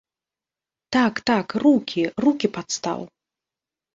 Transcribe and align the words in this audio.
Так-так, 0.95 1.47
рукі, 1.65 2.03
рукі, 2.27 2.47
падстаў. 2.57 3.01